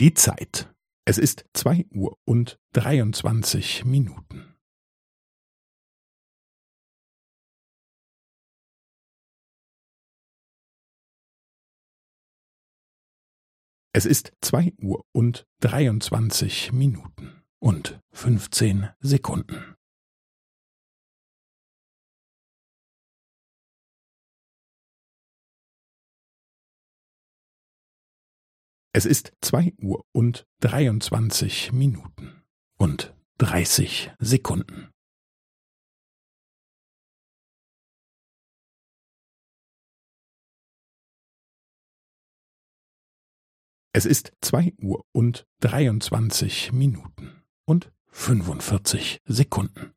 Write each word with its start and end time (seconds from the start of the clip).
Die 0.00 0.14
Zeit. 0.14 0.72
Es 1.06 1.18
ist 1.18 1.44
zwei 1.54 1.84
Uhr 1.90 2.16
und 2.24 2.60
dreiundzwanzig 2.72 3.84
Minuten. 3.84 4.56
Es 13.92 14.06
ist 14.06 14.36
zwei 14.40 14.72
Uhr 14.80 15.04
und 15.10 15.48
dreiundzwanzig 15.58 16.70
Minuten 16.70 17.42
und 17.58 18.00
fünfzehn 18.12 18.90
Sekunden. 19.00 19.77
Es 28.98 29.06
ist 29.06 29.32
zwei 29.40 29.72
Uhr 29.80 30.04
und 30.10 30.44
dreiundzwanzig 30.58 31.70
Minuten 31.70 32.42
und 32.78 33.14
dreißig 33.36 34.10
Sekunden. 34.18 34.90
Es 43.92 44.04
ist 44.04 44.32
zwei 44.40 44.74
Uhr 44.78 45.06
und 45.12 45.46
dreiundzwanzig 45.60 46.72
Minuten 46.72 47.44
und 47.66 47.92
fünfundvierzig 48.08 49.20
Sekunden. 49.26 49.94